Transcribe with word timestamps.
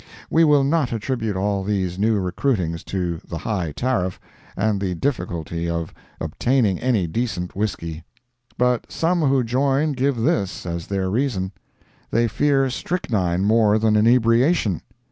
We 0.31 0.43
will 0.43 0.63
not 0.63 0.91
attribute 0.91 1.35
all 1.35 1.63
these 1.63 1.99
new 1.99 2.19
recruitings 2.19 2.83
to 2.85 3.19
the 3.27 3.37
high 3.37 3.71
tariff, 3.71 4.19
and 4.57 4.81
the 4.81 4.95
difficulty 4.95 5.69
of 5.69 5.93
obtaining 6.19 6.79
any 6.79 7.05
decent 7.05 7.55
whiskey. 7.55 8.03
But 8.57 8.91
some 8.91 9.21
who 9.21 9.43
join 9.43 9.91
give 9.91 10.15
this 10.17 10.65
as 10.65 10.87
their 10.87 11.07
reason. 11.11 11.51
They 12.09 12.27
fear 12.27 12.71
strychnine 12.71 13.43
more 13.45 13.77
than 13.77 13.95
inebriation. 13.95 14.81